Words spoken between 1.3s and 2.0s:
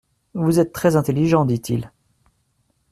dit-il.